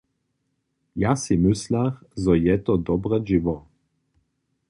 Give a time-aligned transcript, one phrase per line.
[1.01, 3.55] Ja sej myslach, zo je to dobre dźěło?